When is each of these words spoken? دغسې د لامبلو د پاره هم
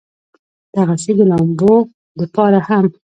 دغسې 0.75 1.11
د 1.19 1.21
لامبلو 1.31 1.77
د 2.17 2.21
پاره 2.35 2.59
هم 2.67 2.85